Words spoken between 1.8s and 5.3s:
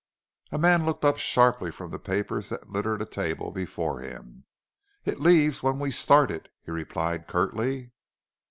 the papers that littered a table before him. "It